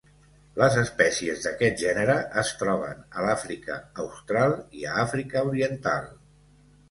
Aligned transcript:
Les 0.59 0.75
espècies 0.83 1.43
d'aquest 1.47 1.77
gènere 1.83 2.15
es 2.43 2.53
troben 2.63 3.03
a 3.19 3.27
l'Àfrica 3.27 3.77
Austral 4.05 4.57
i 4.79 4.87
a 4.93 4.95
Àfrica 5.05 5.45
Oriental. 5.53 6.09